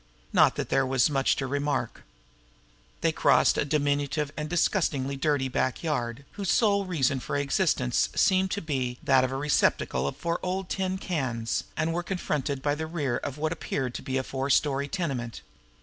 Not 0.33 0.55
that 0.55 0.69
there 0.69 0.83
was 0.83 1.11
much 1.11 1.35
to 1.35 1.45
remark! 1.45 2.01
They 3.01 3.11
crossed 3.11 3.55
a 3.55 3.63
diminutive 3.63 4.31
and 4.35 4.49
disgustingly 4.49 5.15
dirty 5.15 5.47
backyard, 5.47 6.25
whose 6.31 6.49
sole 6.49 6.87
reason 6.87 7.19
for 7.19 7.37
existence 7.37 8.09
seemed 8.15 8.49
to 8.49 8.63
be 8.63 8.97
that 9.03 9.23
of 9.23 9.31
a 9.31 9.37
receptacle 9.37 10.11
for 10.13 10.39
old 10.41 10.69
tin 10.69 10.97
cans, 10.97 11.65
and 11.77 11.93
were 11.93 12.01
confronted 12.01 12.63
by 12.63 12.73
the 12.73 12.87
rear 12.87 13.17
of 13.17 13.37
what 13.37 13.51
appeared 13.51 13.93
to 13.93 14.01
be 14.01 14.17
a 14.17 14.23
four 14.23 14.49
story 14.49 14.87
tenement. 14.87 15.41